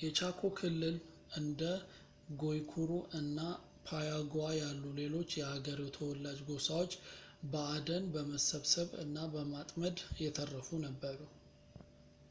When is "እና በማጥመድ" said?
9.06-9.96